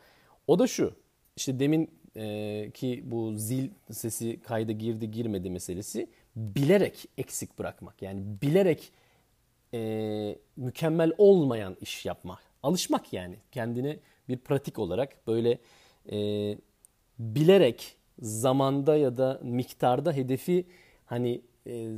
[0.46, 0.94] O da şu.
[1.36, 8.02] İşte demin e, ki bu zil sesi kayda girdi girmedi meselesi bilerek eksik bırakmak.
[8.02, 8.92] Yani bilerek
[9.74, 12.38] e, mükemmel olmayan iş yapmak.
[12.62, 13.98] Alışmak yani kendine
[14.28, 15.58] bir pratik olarak böyle
[16.12, 16.18] e,
[17.18, 20.66] bilerek zamanda ya da miktarda hedefi
[21.06, 21.88] hani e,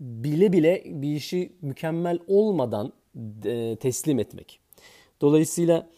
[0.00, 2.92] bile bile bir işi mükemmel olmadan
[3.44, 4.60] e, teslim etmek.
[5.20, 5.88] Dolayısıyla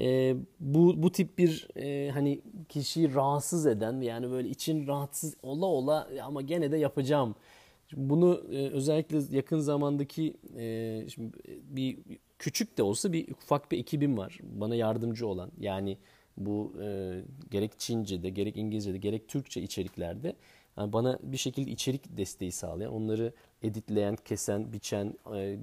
[0.00, 5.66] e, bu bu tip bir e, hani kişiyi rahatsız eden yani böyle için rahatsız ola
[5.66, 7.34] ola ama gene de yapacağım.
[7.96, 11.32] Bunu e, özellikle yakın zamandaki e, şimdi
[11.64, 11.98] bir
[12.38, 15.50] küçük de olsa bir ufak bir ekibim var bana yardımcı olan.
[15.60, 15.98] Yani
[16.36, 20.36] bu e, gerek Çince'de gerek İngilizce'de gerek Türkçe içeriklerde
[20.76, 23.32] yani bana bir şekilde içerik desteği sağlayan, onları
[23.62, 25.58] editleyen, kesen, biçen, e,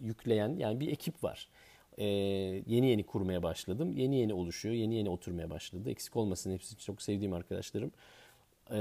[0.00, 1.48] yükleyen yani bir ekip var.
[1.98, 2.04] E,
[2.66, 3.96] yeni yeni kurmaya başladım.
[3.96, 5.90] Yeni yeni oluşuyor, yeni yeni oturmaya başladı.
[5.90, 7.92] Eksik olmasın hepsi çok sevdiğim arkadaşlarım.
[8.70, 8.80] E,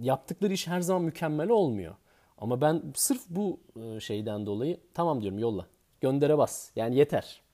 [0.00, 1.94] yaptıkları iş her zaman mükemmel olmuyor.
[2.38, 5.66] Ama ben sırf bu e, şeyden dolayı tamam diyorum yolla.
[6.00, 6.70] Göndere bas.
[6.76, 7.45] Yani yeter.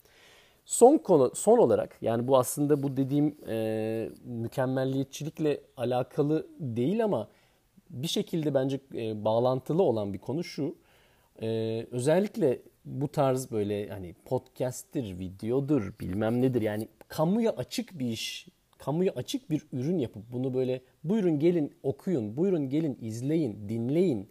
[0.65, 7.29] Son konu son olarak yani bu aslında bu dediğim e, mükemmelliyetçilikle alakalı değil ama
[7.91, 10.77] bir şekilde bence e, bağlantılı olan bir konu şu.
[11.43, 18.49] E, özellikle bu tarz böyle hani podcast'tir, videodur, bilmem nedir yani kamuya açık bir iş,
[18.79, 24.29] kamuya açık bir ürün yapıp bunu böyle buyurun gelin okuyun, buyurun gelin izleyin, dinleyin,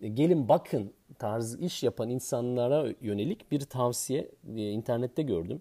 [0.00, 5.60] e, gelin bakın tarzı iş yapan insanlara yönelik bir tavsiye e, internette gördüm.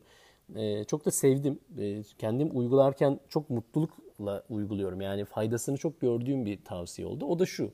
[0.56, 1.60] E, çok da sevdim.
[1.80, 5.02] E, kendim uygularken çok mutlulukla uyguluyorum.
[5.02, 7.26] Yani faydasını çok gördüğüm bir tavsiye oldu.
[7.26, 7.72] O da şu.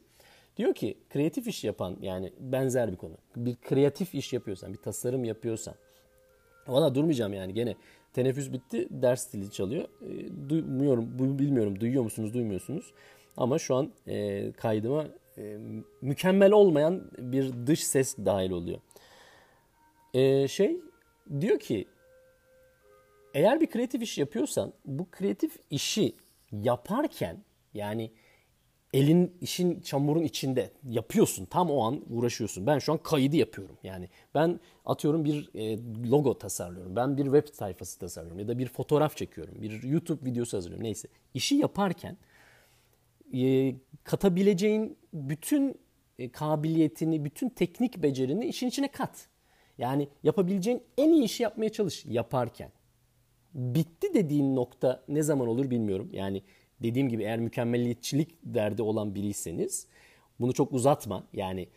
[0.58, 3.18] Diyor ki kreatif iş yapan yani benzer bir konu.
[3.36, 5.74] Bir kreatif iş yapıyorsan, bir tasarım yapıyorsan.
[6.68, 7.76] Valla durmayacağım yani gene.
[8.14, 9.88] Teneffüs bitti, ders dili çalıyor.
[10.02, 12.94] E, duymuyorum, bilmiyorum duyuyor musunuz, duymuyorsunuz.
[13.38, 13.92] Ama şu an
[14.58, 15.08] kaydıma
[15.42, 15.58] e,
[16.02, 18.80] mükemmel olmayan bir dış ses dahil oluyor.
[20.14, 20.78] E, şey
[21.42, 21.88] diyor ki
[23.34, 26.16] eğer bir kreatif iş yapıyorsan bu kreatif işi
[26.52, 28.12] yaparken yani
[28.94, 31.46] elin işin çamurun içinde yapıyorsun.
[31.46, 32.68] Tam o an uğraşıyorsun.
[32.68, 33.78] Ben şu an kaydı yapıyorum.
[33.84, 36.96] Yani ben atıyorum bir e, logo tasarlıyorum.
[36.96, 39.62] Ben bir web sayfası tasarlıyorum ya da bir fotoğraf çekiyorum.
[39.62, 40.86] Bir YouTube videosu hazırlıyorum.
[40.86, 41.08] Neyse.
[41.34, 42.18] İşi yaparken
[43.34, 45.76] e, katabileceğin bütün
[46.20, 49.28] e, kabiliyetini, bütün teknik becerini işin içine kat.
[49.78, 52.72] Yani yapabileceğin en iyi işi yapmaya çalış yaparken.
[53.54, 56.10] Bitti dediğin nokta ne zaman olur bilmiyorum.
[56.14, 56.44] Yani
[56.84, 59.88] dediğim gibi eğer mükemmeliyetçilik derdi olan biriyseniz
[60.40, 61.28] bunu çok uzatma.
[61.34, 61.68] Yani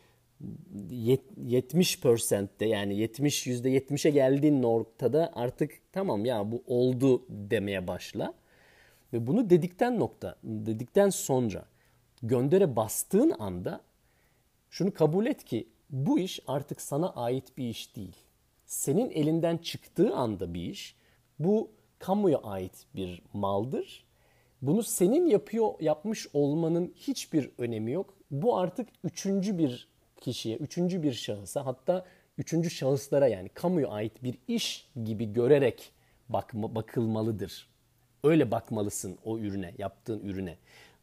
[0.75, 8.35] 70%'de yani 70 %70'e geldiğin noktada artık tamam ya bu oldu demeye başla.
[9.13, 11.65] Ve bunu dedikten nokta, dedikten sonra
[12.29, 13.81] göndere bastığın anda
[14.71, 18.17] şunu kabul et ki bu iş artık sana ait bir iş değil.
[18.67, 20.97] Senin elinden çıktığı anda bir iş
[21.39, 24.05] bu kamuya ait bir maldır.
[24.63, 28.15] Bunu senin yapıyor yapmış olmanın hiçbir önemi yok.
[28.31, 29.89] Bu artık üçüncü bir
[30.21, 32.07] kişiye, üçüncü bir şahısa hatta
[32.39, 35.93] üçüncü şahıslara yani kamuya ait bir iş gibi görerek
[36.29, 37.69] bakma, bakılmalıdır.
[38.25, 40.57] Öyle bakmalısın o ürüne, yaptığın ürüne.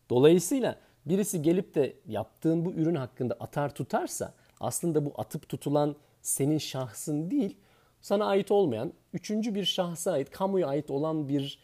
[0.09, 6.57] Dolayısıyla birisi gelip de yaptığın bu ürün hakkında atar tutarsa aslında bu atıp tutulan senin
[6.57, 7.57] şahsın değil,
[8.01, 11.59] sana ait olmayan, üçüncü bir şahsa ait, kamuya ait olan bir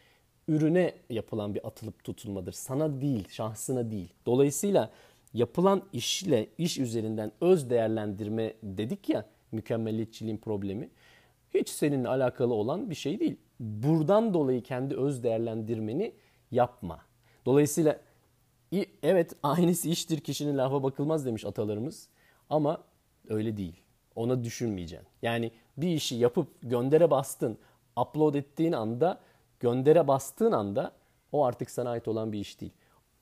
[0.47, 2.51] ürüne yapılan bir atılıp tutulmadır.
[2.51, 4.13] Sana değil, şahsına değil.
[4.25, 4.91] Dolayısıyla
[5.33, 10.89] yapılan işle, iş üzerinden öz değerlendirme dedik ya, mükemmeliyetçiliğin problemi.
[11.53, 13.37] Hiç seninle alakalı olan bir şey değil.
[13.59, 16.13] Buradan dolayı kendi öz değerlendirmeni
[16.51, 16.99] yapma.
[17.45, 17.99] Dolayısıyla
[19.03, 22.07] evet aynısı iştir kişinin lafa bakılmaz demiş atalarımız.
[22.49, 22.83] Ama
[23.29, 23.81] öyle değil.
[24.15, 25.07] Ona düşünmeyeceksin.
[25.21, 27.57] Yani bir işi yapıp göndere bastın,
[28.01, 29.19] upload ettiğin anda,
[29.59, 30.91] göndere bastığın anda
[31.31, 32.71] o artık sana ait olan bir iş değil.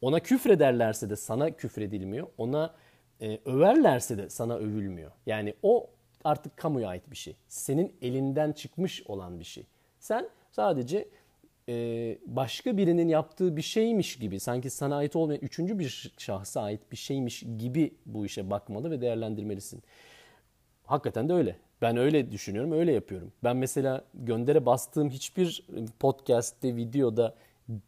[0.01, 2.27] Ona küfrederlerse de sana küfredilmiyor.
[2.37, 2.73] Ona
[3.21, 5.11] e, överlerse de sana övülmüyor.
[5.25, 5.89] Yani o
[6.23, 7.35] artık kamuya ait bir şey.
[7.47, 9.65] Senin elinden çıkmış olan bir şey.
[9.99, 11.07] Sen sadece
[11.69, 16.91] e, başka birinin yaptığı bir şeymiş gibi sanki sana ait olmayan üçüncü bir şahsa ait
[16.91, 19.83] bir şeymiş gibi bu işe bakmalı ve değerlendirmelisin.
[20.83, 21.55] Hakikaten de öyle.
[21.81, 23.31] Ben öyle düşünüyorum, öyle yapıyorum.
[23.43, 25.67] Ben mesela göndere bastığım hiçbir
[25.99, 27.35] podcast'te, videoda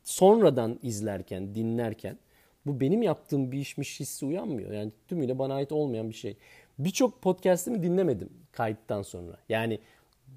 [0.04, 2.18] sonradan izlerken, dinlerken
[2.66, 4.72] bu benim yaptığım bir işmiş hissi uyanmıyor.
[4.72, 6.38] Yani tümüyle bana ait olmayan bir şey.
[6.80, 9.38] Birçok podcast'imi dinlemedim kayıttan sonra.
[9.50, 9.80] Yani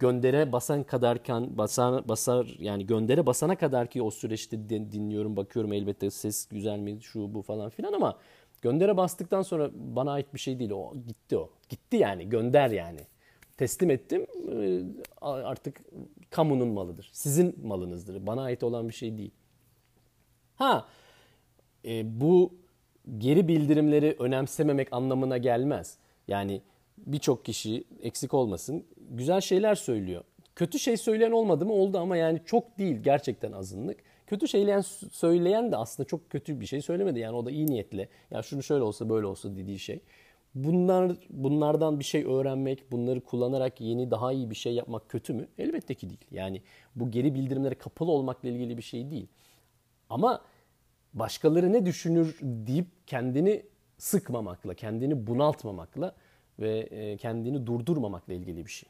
[0.01, 6.11] göndere basan kadarken basar, basar yani göndere basana kadar ki o süreçte dinliyorum bakıyorum elbette
[6.11, 8.19] ses güzel mi şu bu falan filan ama
[8.63, 10.71] göndere bastıktan sonra bana ait bir şey değil.
[10.71, 11.51] O gitti o.
[11.69, 13.01] Gitti yani gönder yani.
[13.57, 14.27] Teslim ettim.
[14.53, 14.83] Ee,
[15.21, 15.81] artık
[16.31, 17.11] kamunun malıdır.
[17.13, 18.27] Sizin malınızdır.
[18.27, 19.31] Bana ait olan bir şey değil.
[20.55, 20.87] Ha
[21.85, 22.55] e, bu
[23.19, 25.99] geri bildirimleri önemsememek anlamına gelmez.
[26.29, 26.63] Yani
[26.99, 30.25] birçok kişi eksik olmasın güzel şeyler söylüyor.
[30.57, 31.73] Kötü şey söyleyen olmadı mı?
[31.73, 34.01] Oldu ama yani çok değil gerçekten azınlık.
[34.27, 34.81] Kötü şeyleyen
[35.12, 37.18] söyleyen de aslında çok kötü bir şey söylemedi.
[37.18, 40.01] Yani o da iyi niyetle ya şunu şöyle olsa böyle olsa dediği şey.
[40.55, 45.49] Bunlar bunlardan bir şey öğrenmek, bunları kullanarak yeni daha iyi bir şey yapmak kötü mü?
[45.59, 46.25] Elbette ki değil.
[46.31, 46.62] Yani
[46.96, 49.27] bu geri bildirimlere kapalı olmakla ilgili bir şey değil.
[50.11, 50.42] Ama
[51.14, 53.62] başkaları ne düşünür deyip kendini
[53.99, 56.14] sıkmamakla, kendini bunaltmamakla
[56.59, 58.88] ve e, kendini durdurmamakla ilgili bir şey.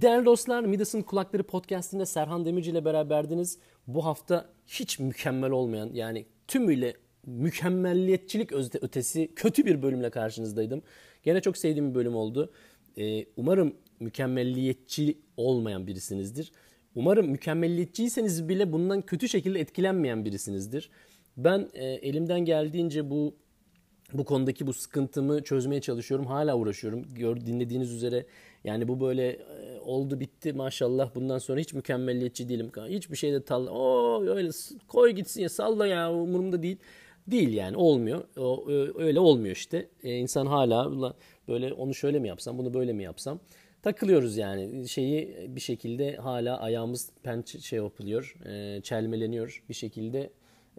[0.00, 3.58] Değerli dostlar Midas'ın Kulakları Podcast'inde Serhan Demirci ile beraberdiniz.
[3.86, 6.94] Bu hafta hiç mükemmel olmayan yani tümüyle
[7.26, 10.82] mükemmelliyetçilik ötesi kötü bir bölümle karşınızdaydım.
[11.22, 12.52] Gene çok sevdiğim bir bölüm oldu.
[12.98, 16.52] Ee, umarım mükemmelliyetçi olmayan birisinizdir.
[16.94, 20.90] Umarım mükemmelliyetçiyseniz bile bundan kötü şekilde etkilenmeyen birisinizdir.
[21.36, 23.36] Ben e, elimden geldiğince bu
[24.12, 26.26] bu konudaki bu sıkıntımı çözmeye çalışıyorum.
[26.26, 27.04] Hala uğraşıyorum.
[27.14, 28.26] Gör, dinlediğiniz üzere
[28.64, 32.70] yani bu böyle e, oldu bitti maşallah bundan sonra hiç mükemmelliyetçi değilim.
[32.88, 34.50] Hiçbir şeyde tal o öyle
[34.88, 36.76] koy gitsin ya salla ya umurumda değil.
[37.26, 38.24] Değil yani olmuyor.
[38.36, 38.68] O,
[38.98, 39.88] öyle olmuyor işte.
[40.02, 41.14] E, insan hala
[41.48, 43.40] böyle onu şöyle mi yapsam bunu böyle mi yapsam
[43.82, 50.30] takılıyoruz yani şeyi bir şekilde hala ayağımız penç şey yapılıyor e, çelmeleniyor bir şekilde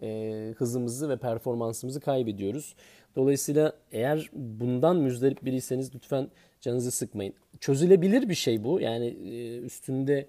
[0.02, 2.74] e, hızımızı ve performansımızı kaybediyoruz.
[3.16, 6.28] Dolayısıyla eğer bundan müzdarip biriyseniz lütfen
[6.60, 7.34] canınızı sıkmayın.
[7.60, 8.80] Çözülebilir bir şey bu.
[8.80, 10.26] Yani e, üstünde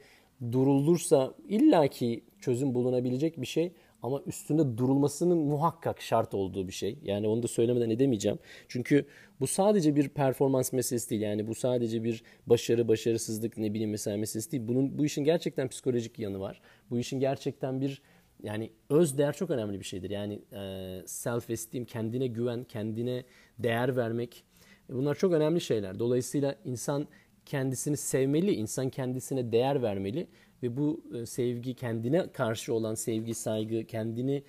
[0.52, 3.72] durulursa illaki çözüm bulunabilecek bir şey
[4.04, 6.98] ama üstünde durulmasının muhakkak şart olduğu bir şey.
[7.04, 8.39] Yani onu da söylemeden edemeyeceğim.
[8.67, 9.06] Çünkü
[9.39, 11.22] bu sadece bir performans meselesi değil.
[11.22, 14.63] Yani bu sadece bir başarı, başarısızlık ne bileyim mesela meselesi değil.
[14.67, 16.62] Bunun bu işin gerçekten psikolojik yanı var.
[16.89, 18.02] Bu işin gerçekten bir
[18.43, 20.10] yani öz değer çok önemli bir şeydir.
[20.10, 23.23] Yani e, self esteem, kendine güven, kendine
[23.60, 24.43] değer vermek
[24.89, 25.99] bunlar çok önemli şeyler.
[25.99, 27.08] Dolayısıyla insan
[27.45, 30.27] kendisini sevmeli, insan kendisine değer vermeli
[30.63, 34.43] ve bu e, sevgi kendine karşı olan sevgi, saygı, kendini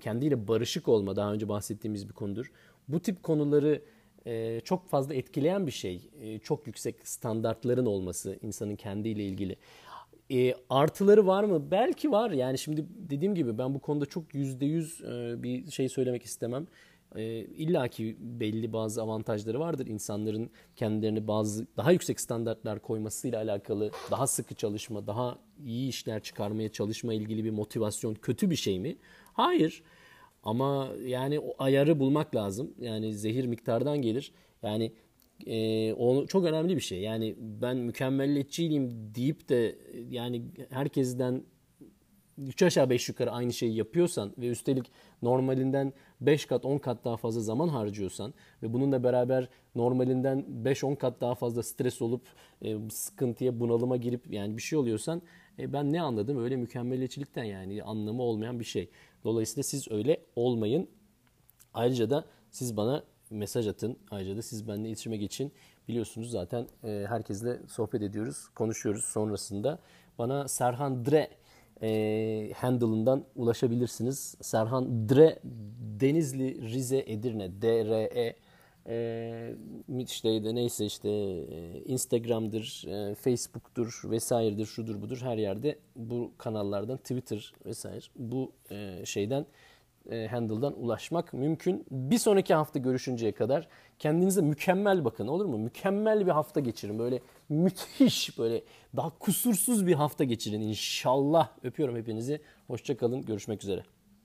[0.00, 2.52] kendiyle barışık olma daha önce bahsettiğimiz bir konudur.
[2.88, 3.82] Bu tip konuları
[4.26, 6.10] e, çok fazla etkileyen bir şey.
[6.20, 9.56] E, çok yüksek standartların olması insanın kendiyle ilgili.
[10.30, 11.70] E, artıları var mı?
[11.70, 12.30] Belki var.
[12.30, 16.66] Yani şimdi dediğim gibi ben bu konuda çok yüzde yüz e, bir şey söylemek istemem.
[17.16, 19.86] E, İlla ki belli bazı avantajları vardır.
[19.86, 26.68] İnsanların kendilerini bazı daha yüksek standartlar koymasıyla alakalı daha sıkı çalışma, daha iyi işler çıkarmaya
[26.68, 28.96] çalışma ilgili bir motivasyon kötü bir şey mi?
[29.32, 29.82] Hayır.
[30.42, 32.74] Ama yani o ayarı bulmak lazım.
[32.80, 34.32] Yani zehir miktardan gelir.
[34.62, 34.92] Yani
[35.46, 37.00] e, o çok önemli bir şey.
[37.00, 39.78] Yani ben mükemmelliyetçiyim deyip de
[40.10, 41.42] yani herkesten
[42.38, 44.90] 3 aşağı 5 yukarı aynı şeyi yapıyorsan ve üstelik
[45.22, 51.20] normalinden 5 kat 10 kat daha fazla zaman harcıyorsan ve bununla beraber normalinden 5-10 kat
[51.20, 52.22] daha fazla stres olup
[52.62, 55.22] e, sıkıntıya bunalıma girip yani bir şey oluyorsan
[55.58, 58.90] e, ben ne anladım öyle mükemmeliyetçilikten yani anlamı olmayan bir şey.
[59.24, 60.88] Dolayısıyla siz öyle olmayın.
[61.74, 63.96] Ayrıca da siz bana mesaj atın.
[64.10, 65.52] Ayrıca da siz benimle iletişime geçin.
[65.88, 69.78] Biliyorsunuz zaten e, herkesle sohbet ediyoruz, konuşuyoruz sonrasında.
[70.18, 71.28] Bana Serhan Dre
[71.82, 74.36] e, handle'ından ulaşabilirsiniz.
[74.40, 75.38] Serhan Dre
[76.00, 78.36] Denizli Rize Edirne DRE
[78.88, 79.54] e,
[79.98, 86.96] işte de neyse işte e, Instagram'dır, e, Facebook'tur vesairedir, şudur budur her yerde bu kanallardan
[86.96, 89.46] Twitter vesaire bu e, şeyden
[90.10, 91.86] e, handle'dan ulaşmak mümkün.
[91.90, 95.58] Bir sonraki hafta görüşünceye kadar kendinize mükemmel bakın olur mu?
[95.58, 96.98] Mükemmel bir hafta geçirin.
[96.98, 98.62] Böyle müthiş böyle
[98.96, 101.48] daha kusursuz bir hafta geçirin inşallah.
[101.62, 102.40] Öpüyorum hepinizi.
[102.66, 103.22] Hoşçakalın.
[103.22, 103.95] Görüşmek üzere.